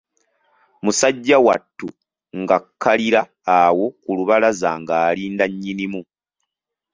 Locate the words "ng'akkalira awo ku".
2.39-4.09